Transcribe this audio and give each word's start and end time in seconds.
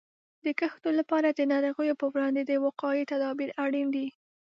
د 0.45 0.47
کښتونو 0.59 0.97
لپاره 0.99 1.27
د 1.31 1.39
ناروغیو 1.51 1.99
په 2.01 2.05
وړاندې 2.13 2.41
د 2.45 2.51
وقایې 2.65 3.09
تدابیر 3.11 3.49
اړین 3.63 3.87
دي. 3.95 4.07